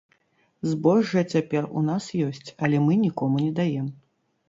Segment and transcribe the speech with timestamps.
[0.69, 3.97] Збожжа цяпер у нас ёсць, але мы нікому не даем.